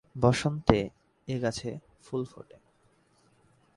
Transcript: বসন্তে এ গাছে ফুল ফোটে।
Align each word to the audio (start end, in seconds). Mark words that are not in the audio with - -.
বসন্তে 0.15 0.79
এ 1.27 1.35
গাছে 1.39 1.71
ফুল 2.03 2.23
ফোটে। 2.25 2.57